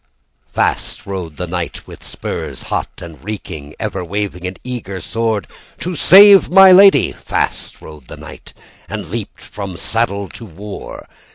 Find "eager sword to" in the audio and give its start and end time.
4.63-5.95